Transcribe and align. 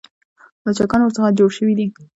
لوچکان 0.63 1.01
ورڅخه 1.03 1.35
جوړ 1.39 1.49
شوي 1.57 1.73
دي. 1.79 1.87